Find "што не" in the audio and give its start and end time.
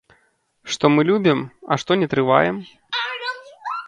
1.83-2.07